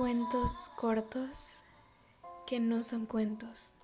[0.00, 1.56] Cuentos cortos
[2.46, 3.74] que no son cuentos.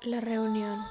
[0.00, 0.82] La reunión.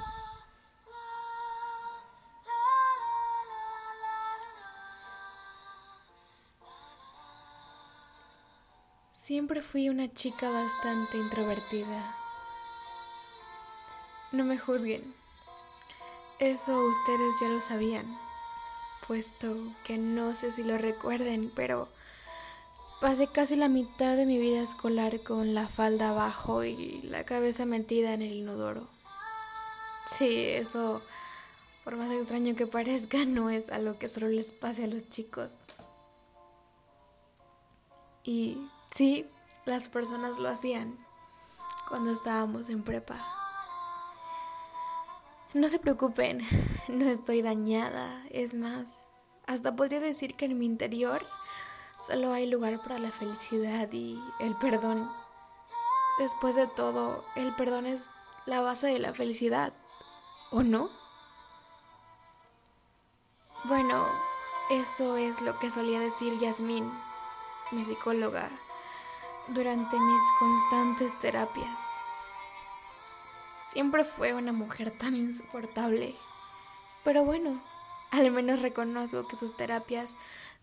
[9.09, 12.15] Siempre fui una chica bastante introvertida.
[14.31, 15.15] No me juzguen.
[16.38, 18.23] Eso ustedes ya lo sabían,
[19.07, 21.89] puesto que no sé si lo recuerden, pero
[23.02, 27.66] pasé casi la mitad de mi vida escolar con la falda abajo y la cabeza
[27.66, 28.88] metida en el inodoro.
[30.05, 31.02] Sí, eso,
[31.84, 35.59] por más extraño que parezca, no es algo que solo les pase a los chicos.
[38.23, 39.27] Y sí,
[39.65, 40.98] las personas lo hacían
[41.90, 43.42] cuando estábamos en prepa.
[45.54, 46.41] No se preocupen,
[46.87, 49.13] no estoy dañada, es más,
[49.46, 51.27] hasta podría decir que en mi interior
[51.99, 55.12] solo hay lugar para la felicidad y el perdón.
[56.18, 58.12] Después de todo, el perdón es
[58.48, 59.74] la base de la felicidad,
[60.49, 60.90] ¿o no?
[63.65, 64.07] Bueno,
[64.72, 66.91] eso es lo que solía decir Yasmín,
[67.72, 68.50] mi psicóloga,
[69.50, 72.03] durante mis constantes terapias.
[73.74, 76.16] Siempre fue una mujer tan insoportable.
[77.03, 77.63] Pero bueno,
[78.12, 80.16] al menos reconozco que sus terapias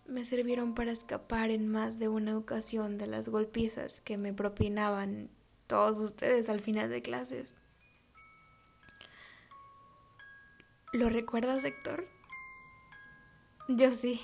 [0.06, 5.28] me sirvieron para escapar en más de una ocasión de las golpizas que me propinaban
[5.67, 7.56] todos ustedes al final de clases.
[10.92, 12.06] ¿Lo recuerdas, Héctor?
[13.67, 14.20] Yo sí.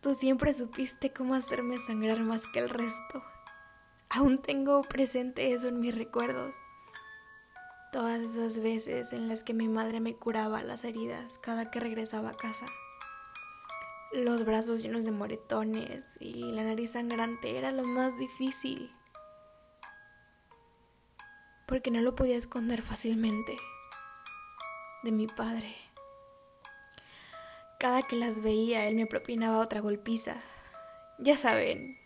[0.00, 3.22] Tú siempre supiste cómo hacerme sangrar más que el resto.
[4.08, 6.56] Aún tengo presente eso en mis recuerdos.
[7.92, 12.30] Todas esas veces en las que mi madre me curaba las heridas cada que regresaba
[12.30, 12.64] a casa.
[14.12, 18.90] Los brazos llenos de moretones y la nariz sangrante era lo más difícil.
[21.66, 23.58] Porque no lo podía esconder fácilmente
[25.02, 25.74] de mi padre.
[27.78, 30.36] Cada que las veía, él me propinaba otra golpiza.
[31.18, 31.98] Ya saben,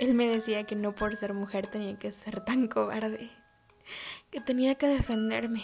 [0.00, 3.30] él me decía que no por ser mujer tenía que ser tan cobarde,
[4.30, 5.62] que tenía que defenderme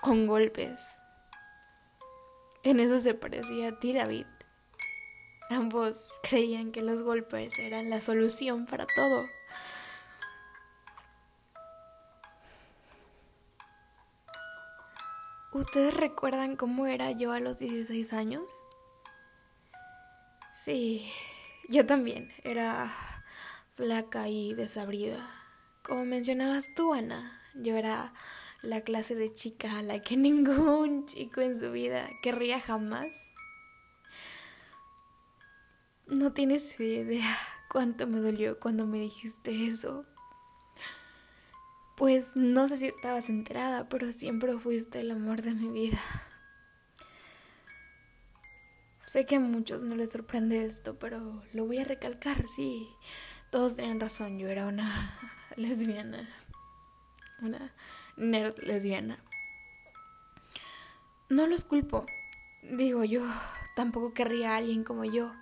[0.00, 1.00] con golpes.
[2.62, 4.26] En eso se parecía a ti, David.
[5.50, 9.26] Ambos creían que los golpes eran la solución para todo.
[15.52, 18.44] ¿Ustedes recuerdan cómo era yo a los 16 años?
[20.52, 21.10] Sí,
[21.68, 22.88] yo también era
[23.74, 25.39] flaca y desabrida.
[25.90, 28.12] Como mencionabas tú, Ana, yo era
[28.62, 33.32] la clase de chica a la que ningún chico en su vida querría jamás.
[36.06, 37.36] No tienes idea
[37.68, 40.06] cuánto me dolió cuando me dijiste eso.
[41.96, 45.98] Pues no sé si estabas enterada, pero siempre fuiste el amor de mi vida.
[49.06, 52.88] Sé que a muchos no les sorprende esto, pero lo voy a recalcar, sí.
[53.50, 54.88] Todos tenían razón, yo era una
[55.56, 56.28] lesbiana.
[57.42, 57.72] Una
[58.16, 59.18] nerd lesbiana.
[61.28, 62.06] No los culpo.
[62.62, 63.22] Digo, yo
[63.74, 65.32] tampoco querría a alguien como yo.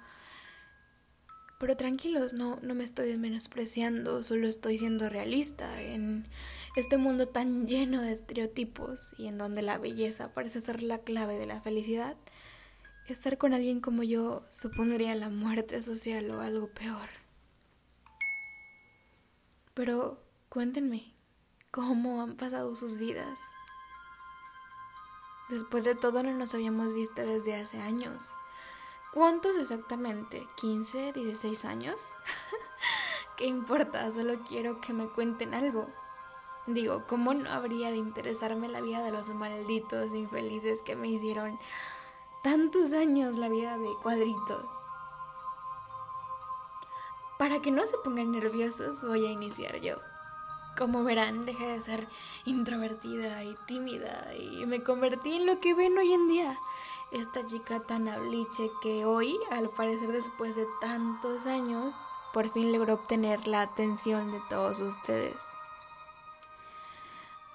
[1.59, 6.25] Pero tranquilos, no, no me estoy menospreciando, solo estoy siendo realista en
[6.77, 11.37] este mundo tan lleno de estereotipos y en donde la belleza parece ser la clave
[11.37, 12.17] de la felicidad.
[13.09, 17.09] Estar con alguien como yo supondría la muerte social o algo peor.
[19.79, 20.19] Pero
[20.49, 21.15] cuéntenme,
[21.71, 23.39] ¿cómo han pasado sus vidas?
[25.51, 28.35] Después de todo no nos habíamos visto desde hace años.
[29.15, 30.49] ¿Cuántos exactamente?
[30.61, 31.13] ¿15?
[31.15, 32.01] ¿16 años?
[33.37, 34.11] ¿Qué importa?
[34.11, 35.87] Solo quiero que me cuenten algo.
[36.67, 41.57] Digo, ¿cómo no habría de interesarme la vida de los malditos infelices que me hicieron
[42.43, 44.88] tantos años la vida de cuadritos.
[47.39, 49.97] Para que no se pongan nerviosos, voy a iniciar yo.
[50.77, 52.07] Como verán, dejé de ser
[52.45, 56.59] introvertida y tímida y me convertí en lo que ven hoy en día.
[57.11, 61.97] Esta chica tan habliche que hoy, al parecer después de tantos años,
[62.35, 65.43] por fin logró obtener la atención de todos ustedes.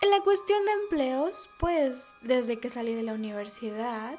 [0.02, 4.18] En la cuestión de empleos, pues desde que salí de la universidad,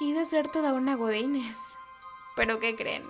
[0.00, 1.58] Quise ser toda una Godines.
[2.34, 3.04] Pero ¿qué creen?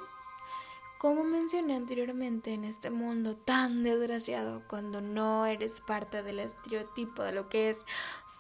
[1.00, 7.32] Como mencioné anteriormente, en este mundo tan desgraciado, cuando no eres parte del estereotipo de
[7.32, 7.87] lo que es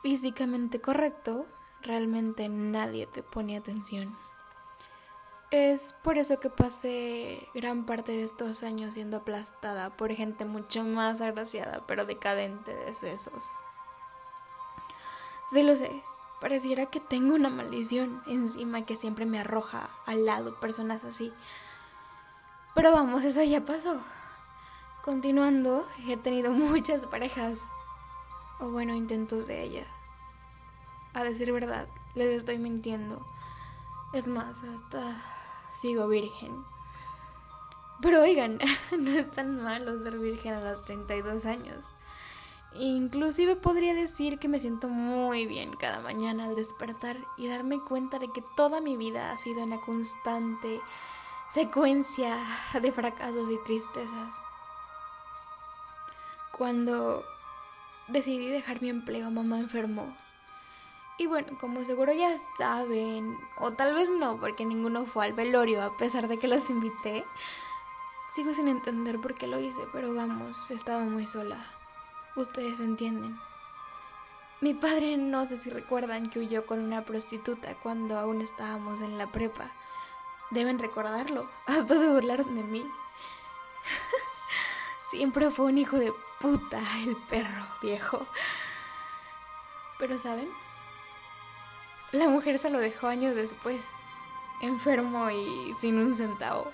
[0.02, 1.46] físicamente correcto,
[1.80, 4.14] realmente nadie te pone atención.
[5.50, 10.84] Es por eso que pasé gran parte de estos años siendo aplastada por gente mucho
[10.84, 13.42] más agraciada, pero decadente de sesos.
[15.48, 16.02] Sí lo sé,
[16.42, 21.32] pareciera que tengo una maldición encima que siempre me arroja al lado personas así.
[22.74, 24.00] Pero vamos, eso ya pasó.
[25.02, 27.62] Continuando, he tenido muchas parejas,
[28.60, 29.86] o bueno, intentos de ella.
[31.14, 33.24] A decir verdad, les estoy mintiendo.
[34.12, 35.16] Es más, hasta
[35.72, 36.64] sigo virgen.
[38.00, 38.58] Pero oigan,
[38.98, 41.84] no es tan malo ser virgen a los 32 años.
[42.74, 48.18] Inclusive podría decir que me siento muy bien cada mañana al despertar y darme cuenta
[48.18, 50.80] de que toda mi vida ha sido una constante
[51.52, 52.38] secuencia
[52.80, 54.40] de fracasos y tristezas.
[56.56, 57.24] Cuando
[58.08, 60.14] decidí dejar mi empleo, mamá enfermó
[61.20, 65.82] y bueno, como seguro ya saben, o tal vez no, porque ninguno fue al velorio
[65.82, 67.26] a pesar de que los invité,
[68.32, 71.58] sigo sin entender por qué lo hice, pero vamos, estaba muy sola.
[72.36, 73.38] Ustedes entienden.
[74.62, 79.18] Mi padre no sé si recuerdan que huyó con una prostituta cuando aún estábamos en
[79.18, 79.70] la prepa.
[80.50, 82.90] Deben recordarlo, hasta se burlaron de mí.
[85.02, 88.26] Siempre fue un hijo de puta el perro viejo.
[89.98, 90.48] Pero ¿saben?
[92.12, 93.88] La mujer se lo dejó años después,
[94.62, 96.72] enfermo y sin un centavo.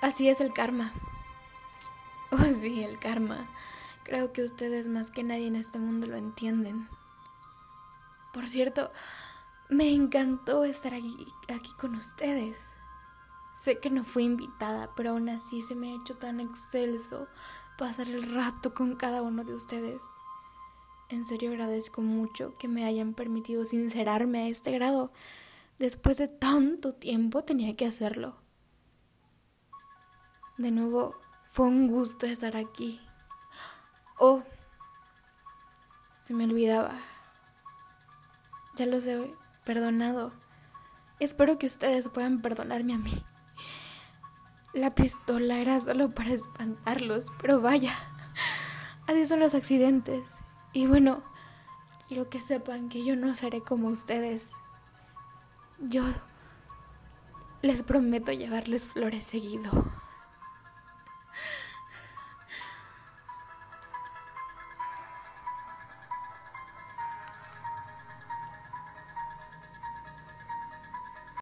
[0.00, 0.92] Así es el karma.
[2.32, 3.48] Oh sí, el karma.
[4.04, 6.88] Creo que ustedes más que nadie en este mundo lo entienden.
[8.32, 8.92] Por cierto,
[9.70, 12.74] me encantó estar aquí, aquí con ustedes.
[13.54, 17.28] Sé que no fui invitada, pero aún así se me ha hecho tan excelso
[17.78, 20.02] pasar el rato con cada uno de ustedes.
[21.08, 25.12] En serio agradezco mucho que me hayan permitido sincerarme a este grado.
[25.78, 28.36] Después de tanto tiempo tenía que hacerlo.
[30.58, 31.16] De nuevo,
[31.52, 33.00] fue un gusto estar aquí.
[34.18, 34.42] Oh,
[36.20, 36.98] se me olvidaba.
[38.76, 39.39] Ya los he
[39.70, 40.32] perdonado.
[41.20, 43.22] Espero que ustedes puedan perdonarme a mí.
[44.72, 47.96] La pistola era solo para espantarlos, pero vaya,
[49.06, 50.24] así son los accidentes.
[50.72, 51.22] Y bueno,
[52.08, 54.50] quiero que sepan que yo no seré como ustedes.
[55.78, 56.02] Yo
[57.62, 59.70] les prometo llevarles flores seguido.